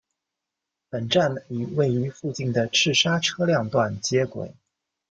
[0.89, 4.51] 本站与位于附近的赤沙车辆段接轨。